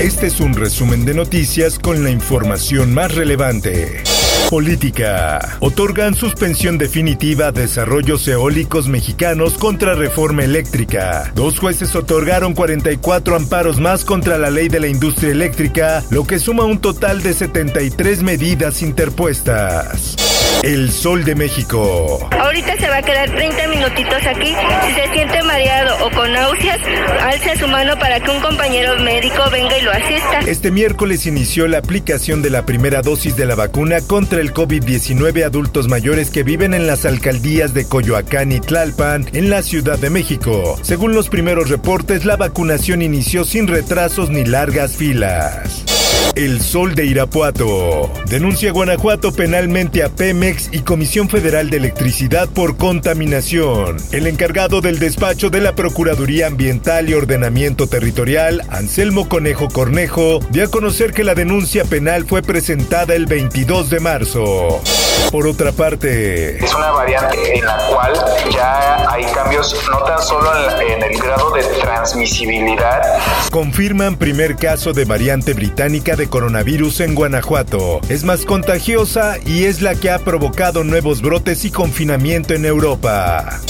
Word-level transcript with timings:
Este 0.00 0.28
es 0.28 0.38
un 0.38 0.54
resumen 0.54 1.04
de 1.04 1.12
noticias 1.12 1.76
con 1.76 2.04
la 2.04 2.10
información 2.10 2.94
más 2.94 3.16
relevante. 3.16 4.04
Política. 4.48 5.56
Otorgan 5.58 6.14
suspensión 6.14 6.78
definitiva 6.78 7.48
a 7.48 7.52
desarrollos 7.52 8.28
eólicos 8.28 8.86
mexicanos 8.86 9.58
contra 9.58 9.94
reforma 9.94 10.44
eléctrica. 10.44 11.32
Dos 11.34 11.58
jueces 11.58 11.96
otorgaron 11.96 12.54
44 12.54 13.34
amparos 13.34 13.80
más 13.80 14.04
contra 14.04 14.38
la 14.38 14.50
ley 14.50 14.68
de 14.68 14.78
la 14.78 14.86
industria 14.86 15.32
eléctrica, 15.32 16.04
lo 16.10 16.24
que 16.24 16.38
suma 16.38 16.64
un 16.64 16.78
total 16.78 17.20
de 17.20 17.34
73 17.34 18.22
medidas 18.22 18.82
interpuestas. 18.82 20.37
El 20.62 20.90
Sol 20.90 21.22
de 21.22 21.36
México. 21.36 22.28
Ahorita 22.32 22.76
se 22.78 22.88
va 22.88 22.96
a 22.96 23.02
quedar 23.02 23.30
30 23.30 23.68
minutitos 23.68 24.26
aquí. 24.26 24.54
Si 24.86 24.92
se 24.92 25.12
siente 25.12 25.40
mareado 25.44 26.04
o 26.04 26.10
con 26.10 26.32
náuseas, 26.32 26.80
alce 27.20 27.56
su 27.56 27.68
mano 27.68 27.96
para 27.96 28.18
que 28.18 28.28
un 28.28 28.40
compañero 28.40 28.98
médico 28.98 29.38
venga 29.52 29.78
y 29.78 29.82
lo 29.82 29.92
asista. 29.92 30.40
Este 30.46 30.72
miércoles 30.72 31.26
inició 31.26 31.68
la 31.68 31.78
aplicación 31.78 32.42
de 32.42 32.50
la 32.50 32.66
primera 32.66 33.02
dosis 33.02 33.36
de 33.36 33.46
la 33.46 33.54
vacuna 33.54 34.00
contra 34.00 34.40
el 34.40 34.52
COVID-19 34.52 35.44
a 35.44 35.46
adultos 35.46 35.86
mayores 35.86 36.30
que 36.30 36.42
viven 36.42 36.74
en 36.74 36.88
las 36.88 37.06
alcaldías 37.06 37.72
de 37.72 37.86
Coyoacán 37.86 38.50
y 38.50 38.58
Tlalpan, 38.58 39.28
en 39.34 39.50
la 39.50 39.62
Ciudad 39.62 39.98
de 39.98 40.10
México. 40.10 40.76
Según 40.82 41.14
los 41.14 41.28
primeros 41.28 41.70
reportes, 41.70 42.24
la 42.24 42.36
vacunación 42.36 43.02
inició 43.02 43.44
sin 43.44 43.68
retrasos 43.68 44.28
ni 44.28 44.44
largas 44.44 44.96
filas. 44.96 45.97
El 46.34 46.60
Sol 46.60 46.94
de 46.94 47.04
Irapuato. 47.04 48.12
Denuncia 48.26 48.70
Guanajuato 48.70 49.32
penalmente 49.32 50.04
a 50.04 50.08
Pemex 50.08 50.68
y 50.72 50.80
Comisión 50.80 51.28
Federal 51.28 51.68
de 51.68 51.78
Electricidad 51.78 52.48
por 52.48 52.76
contaminación. 52.76 53.96
El 54.12 54.26
encargado 54.26 54.80
del 54.80 54.98
despacho 54.98 55.50
de 55.50 55.60
la 55.60 55.74
Procuraduría 55.74 56.46
Ambiental 56.46 57.08
y 57.08 57.14
Ordenamiento 57.14 57.88
Territorial, 57.88 58.62
Anselmo 58.68 59.28
Conejo 59.28 59.68
Cornejo, 59.68 60.38
dio 60.50 60.64
a 60.64 60.70
conocer 60.70 61.12
que 61.12 61.24
la 61.24 61.34
denuncia 61.34 61.84
penal 61.84 62.24
fue 62.24 62.42
presentada 62.42 63.14
el 63.14 63.26
22 63.26 63.90
de 63.90 64.00
marzo. 64.00 64.80
Por 65.30 65.46
otra 65.46 65.72
parte, 65.72 66.56
es 66.64 66.74
una 66.74 66.90
variante 66.90 67.58
en 67.58 67.64
la 67.64 67.76
cual 67.90 68.12
ya 68.50 69.10
hay 69.10 69.24
cambios 69.26 69.76
no 69.90 69.98
tan 70.04 70.22
solo 70.22 70.50
en, 70.80 71.02
el 71.02 71.20
grado 71.20 71.50
de 71.52 71.62
transmisibilidad. 71.80 73.02
Confirman 73.50 74.16
primer 74.16 74.56
caso 74.56 74.94
de 74.94 75.04
variante 75.04 75.52
británica 75.52 75.97
de 75.98 76.28
coronavirus 76.28 77.00
en 77.00 77.14
Guanajuato. 77.16 78.00
Es 78.08 78.22
más 78.22 78.44
contagiosa 78.44 79.36
y 79.44 79.64
es 79.64 79.82
la 79.82 79.96
que 79.96 80.10
ha 80.10 80.20
provocado 80.20 80.84
nuevos 80.84 81.20
brotes 81.22 81.64
y 81.64 81.72
confinamiento 81.72 82.54
en 82.54 82.64
Europa. 82.64 83.60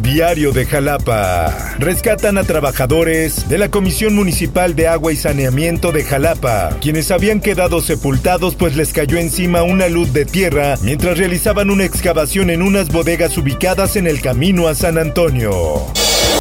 Diario 0.00 0.52
de 0.52 0.66
Jalapa. 0.66 1.74
Rescatan 1.78 2.36
a 2.36 2.44
trabajadores 2.44 3.48
de 3.48 3.56
la 3.56 3.70
Comisión 3.70 4.14
Municipal 4.14 4.76
de 4.76 4.88
Agua 4.88 5.12
y 5.12 5.16
Saneamiento 5.16 5.90
de 5.90 6.04
Jalapa, 6.04 6.76
quienes 6.82 7.10
habían 7.10 7.40
quedado 7.40 7.80
sepultados 7.80 8.56
pues 8.56 8.76
les 8.76 8.92
cayó 8.92 9.16
encima 9.16 9.62
una 9.62 9.88
luz 9.88 10.12
de 10.12 10.26
tierra 10.26 10.76
mientras 10.82 11.16
realizaban 11.16 11.70
una 11.70 11.86
excavación 11.86 12.50
en 12.50 12.60
unas 12.62 12.90
bodegas 12.90 13.36
ubicadas 13.38 13.96
en 13.96 14.06
el 14.06 14.20
camino 14.20 14.68
a 14.68 14.74
San 14.74 14.98
Antonio. 14.98 15.86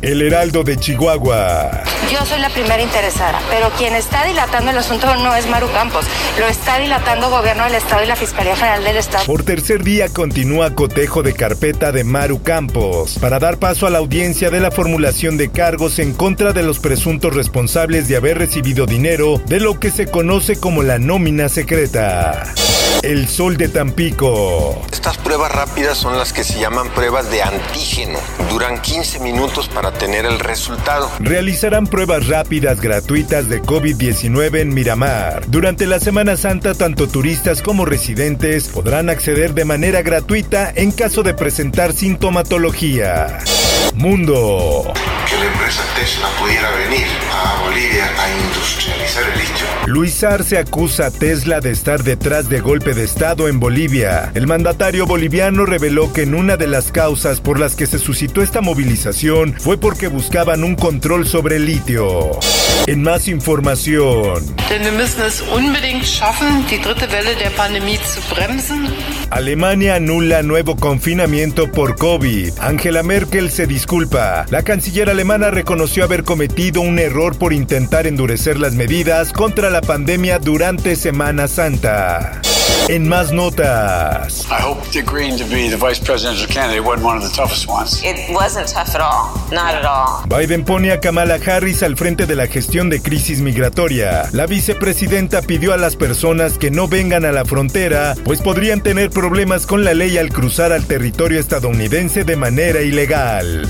El 0.02 0.22
Heraldo 0.22 0.64
de 0.64 0.78
Chihuahua. 0.78 1.84
Yo 2.12 2.26
soy 2.26 2.40
la 2.40 2.50
primera 2.50 2.82
interesada, 2.82 3.40
pero 3.50 3.70
quien 3.78 3.96
está 3.96 4.26
dilatando 4.26 4.72
el 4.72 4.78
asunto 4.78 5.14
no 5.18 5.36
es 5.36 5.48
Maru 5.48 5.70
Campos, 5.72 6.06
lo 6.40 6.48
está 6.48 6.80
dilatando 6.80 7.30
gobierno 7.30 7.66
del 7.66 7.76
Estado 7.76 8.04
y 8.04 8.08
la 8.08 8.16
Fiscalía 8.16 8.56
General 8.56 8.84
del 8.84 8.98
Estado. 8.98 9.26
Por 9.26 9.44
tercer 9.44 9.84
día 9.84 10.10
continúa 10.10 10.74
cotejo 10.74 11.22
de 11.22 11.34
carpeta 11.34 11.92
de 11.92 12.04
Maru 12.04 12.42
Campos 12.42 13.18
para 13.20 13.40
dar 13.40 13.58
paso 13.58 13.88
a 13.88 13.90
la 13.90 14.00
audiencia 14.00 14.50
de 14.50 14.60
la 14.60 14.72
formulación 14.72 15.38
de 15.38 15.52
cargos 15.52 16.00
en 16.00 16.14
contra 16.14 16.54
de 16.54 16.64
los 16.64 16.80
presuntos 16.80 17.36
responsables 17.36 18.08
de 18.08 18.16
haber 18.16 18.38
recibido 18.38 18.86
dinero 18.86 19.42
de 19.46 19.60
lo 19.60 19.80
que 19.80 19.92
se 19.92 20.08
conoce 20.08 20.60
como 20.60 20.82
la 20.82 20.98
nómina 20.98 21.50
secreta. 21.50 22.44
El 23.02 23.30
sol 23.30 23.56
de 23.56 23.70
Tampico. 23.70 24.82
Estas 24.92 25.18
pruebas 25.18 25.54
rápidas 25.54 25.98
son 25.98 26.18
las 26.18 26.34
que 26.34 26.44
se 26.44 26.60
llaman 26.60 26.90
pruebas 26.90 27.32
de 27.32 27.42
antígeno. 27.42 28.20
Duran 28.50 28.82
15 28.82 29.20
minutos 29.22 29.70
para 29.70 29.94
tener 29.94 30.26
el 30.26 30.38
resultado. 30.38 31.10
Realizarán 31.20 31.88
pruebas 31.88 32.28
rápidas 32.28 32.82
gratuitas 32.82 33.48
de 33.48 33.62
COVID-19 33.62 34.60
en 34.60 34.74
Miramar. 34.74 35.44
Durante 35.48 35.86
la 35.86 36.02
Semana 36.02 36.36
Santa, 36.36 36.74
tanto 36.74 37.08
turistas 37.08 37.62
como 37.62 37.86
residentes 37.86 38.68
podrán 38.68 39.10
acceder 39.10 39.54
de 39.54 39.64
manera 39.64 40.02
gratuita 40.02 40.70
en 40.76 40.92
caso 40.92 41.24
de 41.24 41.34
presentar 41.34 41.94
sintomatología. 41.94 43.40
Mundo. 43.96 44.92
Que 45.30 45.38
la 45.38 45.46
empresa 45.46 45.84
Tesla 45.96 46.28
pudiera 46.38 46.70
venir 46.72 47.08
a 47.32 47.64
Bolivia 47.64 48.06
a 48.06 48.30
industrializar 48.70 49.24
el 49.24 49.40
litio. 49.40 49.66
Luis 49.88 50.24
Arce 50.24 50.58
acusa 50.58 51.08
a 51.08 51.12
Tesla 51.12 51.62
de 51.62 51.72
estar 51.72 52.04
detrás 52.04 52.50
de 52.50 52.60
golpe 52.60 52.94
de 52.94 53.04
Estado 53.04 53.48
en 53.48 53.60
Bolivia. 53.60 54.32
El 54.36 54.48
mandatario 54.48 55.06
boliviano 55.06 55.66
reveló 55.66 56.14
que 56.14 56.24
en 56.24 56.36
una 56.36 56.58
de 56.58 56.68
las 56.68 56.92
causas 56.92 57.42
por 57.42 57.60
las 57.60 57.76
que 57.76 57.88
se 57.88 58.00
suscitó 58.00 58.42
esta 58.44 58.62
movilización 58.62 59.56
fue 59.58 59.78
porque 59.78 60.08
buscaban 60.08 60.64
un 60.64 60.76
control 60.76 61.28
sobre 61.28 61.56
el 61.56 61.66
litio. 61.66 62.32
En 62.88 63.04
más 63.04 63.28
información. 63.28 64.44
Alemania 69.32 69.96
anula 69.96 70.44
nuevo 70.44 70.76
confinamiento 70.76 71.72
por 71.72 71.98
COVID. 71.98 72.54
Angela 72.60 73.04
Merkel 73.04 73.52
se 73.52 73.68
disculpa. 73.68 74.46
La 74.50 74.64
canciller 74.64 75.10
alemana 75.10 75.52
reconoció 75.52 76.04
haber 76.04 76.24
cometido 76.24 76.82
un 76.82 77.00
error 77.00 77.38
por 77.38 77.54
intentar 77.54 78.08
endurecer 78.08 78.59
las 78.60 78.74
medidas 78.74 79.32
contra 79.32 79.70
la 79.70 79.82
pandemia 79.82 80.40
durante 80.40 80.96
Semana 80.96 81.48
Santa. 81.48 82.42
En 82.88 83.08
más 83.08 83.32
notas. 83.32 84.46
I 84.50 84.62
hope 84.64 84.82
the 84.92 85.02
green 85.02 85.38
to 85.38 85.46
be 85.46 85.70
the 85.70 85.78
vice 85.78 86.00
presidential 86.00 86.48
candidate 86.48 86.84
wasn't 86.84 87.06
one 87.06 87.18
of 87.18 87.24
the 87.24 87.36
toughest 87.36 87.68
ones. 87.68 88.02
It 88.04 88.18
wasn't 88.34 88.68
tough 88.68 88.96
at 88.96 89.02
all. 89.02 89.40
Not 89.52 89.76
at 89.76 89.86
all. 89.86 90.28
Biden 90.28 90.66
pone 90.66 90.92
a 90.92 91.00
Kamala 91.00 91.36
Harris 91.36 91.84
al 91.84 91.96
frente 91.96 92.26
de 92.26 92.36
la 92.36 92.48
gestión 92.48 92.90
de 92.90 93.02
crisis 93.02 93.42
migratoria. 93.42 94.28
La 94.34 94.48
vicepresidenta 94.48 95.42
pidió 95.42 95.74
a 95.74 95.78
las 95.78 95.96
personas 95.96 96.58
que 96.58 96.72
no 96.72 96.88
vengan 96.88 97.26
a 97.26 97.32
la 97.32 97.46
frontera, 97.46 98.16
pues 98.24 98.42
podrían 98.42 98.82
tener 98.82 99.12
problemas 99.12 99.68
con 99.68 99.84
la 99.84 99.94
ley 99.94 100.18
al 100.18 100.30
cruzar 100.30 100.72
al 100.72 100.86
territorio 100.86 101.40
estadounidense 101.40 102.24
de 102.24 102.36
manera 102.36 102.82
ilegal. 102.82 103.70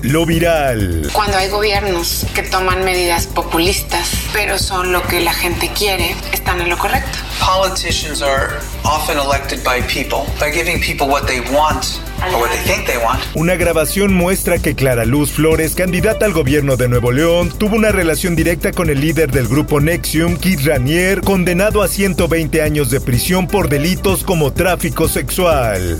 Lo 0.00 0.26
viral. 0.26 1.08
Cuando 1.12 1.36
hay 1.36 1.48
gobiernos 1.48 2.26
que 2.34 2.42
toman 2.42 2.84
medidas 2.84 3.26
populistas, 3.26 4.10
pero 4.32 4.58
son 4.58 4.92
lo 4.92 5.02
que 5.06 5.20
la 5.20 5.32
gente 5.32 5.70
quiere, 5.76 6.14
están 6.32 6.60
en 6.60 6.70
lo 6.70 6.78
correcto. 6.78 7.18
Politicians 7.38 8.22
are 8.22 8.58
often 8.84 9.18
elected 9.18 9.62
by 9.64 9.80
people 9.82 10.24
by 10.40 10.50
giving 10.50 10.80
people 10.80 11.06
what 11.06 11.26
they 11.26 11.40
want 11.52 12.00
or 12.20 12.40
what 12.40 12.50
they 12.50 12.58
think 12.64 12.86
they 12.86 12.96
want. 12.96 13.20
Una 13.34 13.54
grabación 13.56 14.14
muestra 14.14 14.58
que 14.58 14.74
Clara 14.74 15.04
Luz 15.04 15.30
Flores, 15.30 15.74
candidata 15.74 16.24
al 16.26 16.32
gobierno 16.32 16.76
de 16.76 16.88
Nuevo 16.88 17.12
León, 17.12 17.52
tuvo 17.56 17.76
una 17.76 17.92
relación 17.92 18.34
directa 18.34 18.72
con 18.72 18.90
el 18.90 19.00
líder 19.00 19.30
del 19.30 19.48
grupo 19.48 19.80
Nexium, 19.80 20.36
Kid 20.36 20.66
Ranier, 20.66 21.20
condenado 21.20 21.82
a 21.82 21.88
120 21.88 22.62
años 22.62 22.90
de 22.90 23.00
prisión 23.00 23.46
por 23.46 23.68
delitos 23.68 24.24
como 24.24 24.52
tráfico 24.52 25.08
sexual. 25.08 25.98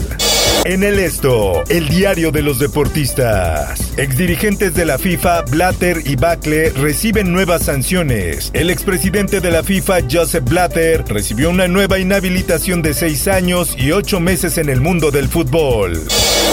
En 0.64 0.84
el 0.84 0.98
esto, 1.00 1.64
el 1.68 1.88
diario 1.88 2.30
de 2.30 2.42
los 2.42 2.58
deportistas. 2.60 3.92
Exdirigentes 3.96 4.74
de 4.74 4.86
la 4.86 4.96
FIFA, 4.96 5.42
Blatter 5.42 6.02
y 6.04 6.14
Bacle, 6.14 6.70
reciben 6.70 7.32
nuevas 7.32 7.64
sanciones. 7.64 8.50
El 8.54 8.70
expresidente 8.70 9.40
de 9.40 9.50
la 9.50 9.64
FIFA, 9.64 10.00
Joseph 10.10 10.44
Blatter, 10.44 11.04
recibió 11.08 11.50
una 11.50 11.66
nueva 11.66 11.98
inhabilitación 11.98 12.80
de 12.80 12.94
seis 12.94 13.26
años 13.26 13.74
y 13.76 13.90
ocho 13.90 14.20
meses 14.20 14.56
en 14.56 14.68
el 14.68 14.80
mundo 14.80 15.10
del 15.10 15.28
fútbol. 15.28 16.00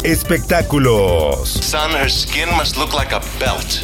Espectáculos. 0.03 1.49
Son, 1.49 1.91
her 1.91 2.09
skin 2.09 2.49
must 2.57 2.77
look 2.77 2.93
like 2.93 3.13
a 3.13 3.21
belt. 3.39 3.83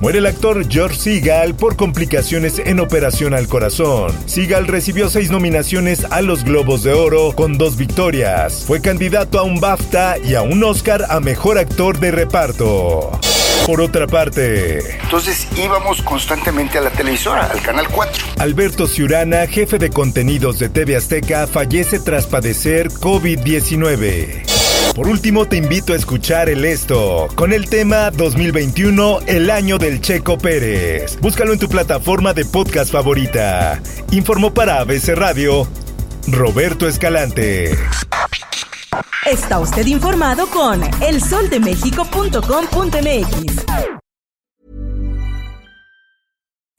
Muere 0.00 0.18
el 0.18 0.26
actor 0.26 0.66
George 0.66 0.96
Seagal 0.96 1.54
por 1.54 1.76
complicaciones 1.76 2.58
en 2.58 2.80
operación 2.80 3.34
al 3.34 3.48
corazón. 3.48 4.16
Seagal 4.24 4.66
recibió 4.66 5.10
seis 5.10 5.30
nominaciones 5.30 6.06
a 6.10 6.22
los 6.22 6.42
Globos 6.42 6.82
de 6.82 6.94
Oro 6.94 7.32
con 7.36 7.58
dos 7.58 7.76
victorias. 7.76 8.64
Fue 8.66 8.80
candidato 8.80 9.38
a 9.38 9.42
un 9.42 9.60
BAFTA 9.60 10.16
y 10.18 10.36
a 10.36 10.42
un 10.42 10.64
Oscar 10.64 11.04
a 11.10 11.20
Mejor 11.20 11.58
Actor 11.58 12.00
de 12.00 12.12
Reparto. 12.12 13.10
Por 13.66 13.82
otra 13.82 14.06
parte, 14.06 14.98
entonces 15.02 15.46
íbamos 15.54 16.00
constantemente 16.00 16.78
a 16.78 16.80
la 16.80 16.90
televisora, 16.90 17.44
al 17.44 17.60
canal 17.60 17.86
4. 17.88 18.24
Alberto 18.38 18.86
Ciurana, 18.86 19.46
jefe 19.46 19.76
de 19.76 19.90
contenidos 19.90 20.58
de 20.58 20.70
TV 20.70 20.96
Azteca, 20.96 21.46
fallece 21.46 22.00
tras 22.00 22.26
padecer 22.26 22.88
COVID-19. 22.88 24.49
Por 24.94 25.08
último, 25.08 25.46
te 25.46 25.56
invito 25.56 25.92
a 25.92 25.96
escuchar 25.96 26.48
el 26.48 26.64
esto 26.64 27.28
con 27.34 27.52
el 27.52 27.68
tema 27.68 28.10
2021, 28.10 29.20
el 29.26 29.50
año 29.50 29.78
del 29.78 30.00
Checo 30.00 30.36
Pérez. 30.36 31.18
Búscalo 31.20 31.52
en 31.52 31.58
tu 31.58 31.68
plataforma 31.68 32.34
de 32.34 32.44
podcast 32.44 32.92
favorita. 32.92 33.80
Informó 34.10 34.52
para 34.52 34.80
ABC 34.80 35.14
Radio 35.14 35.66
Roberto 36.26 36.88
Escalante. 36.88 37.76
Está 39.26 39.60
usted 39.60 39.86
informado 39.86 40.48
con 40.48 40.82
elsoldemexico.com.mx. 41.02 43.99